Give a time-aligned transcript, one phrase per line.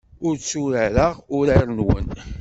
[0.27, 2.07] Ur tturareɣ urar-nwen.